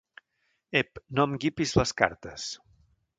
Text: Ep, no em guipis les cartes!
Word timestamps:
Ep, 0.79 1.01
no 1.19 1.25
em 1.29 1.35
guipis 1.43 1.73
les 1.81 1.93
cartes! 2.03 2.47